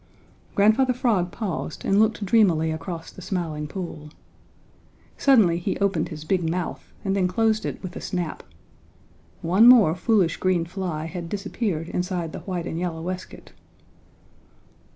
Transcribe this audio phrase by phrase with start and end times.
[0.55, 4.09] Grandfather Frog paused and looked dreamily across the Smiling Pool.
[5.15, 8.41] Suddenly he opened his big mouth and then closed it with a snap.
[9.43, 13.51] One more foolish green fly had disappeared inside the white and yellow waistcoat.